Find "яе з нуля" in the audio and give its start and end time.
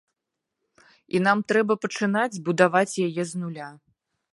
3.09-3.69